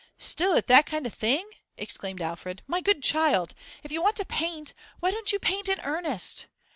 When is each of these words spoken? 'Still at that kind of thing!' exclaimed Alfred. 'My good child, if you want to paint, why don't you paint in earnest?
'Still 0.17 0.55
at 0.55 0.65
that 0.65 0.87
kind 0.87 1.05
of 1.05 1.13
thing!' 1.13 1.47
exclaimed 1.77 2.23
Alfred. 2.23 2.63
'My 2.65 2.81
good 2.81 3.03
child, 3.03 3.53
if 3.83 3.91
you 3.91 4.01
want 4.01 4.15
to 4.15 4.25
paint, 4.25 4.73
why 4.99 5.11
don't 5.11 5.31
you 5.31 5.37
paint 5.37 5.69
in 5.69 5.79
earnest? 5.81 6.47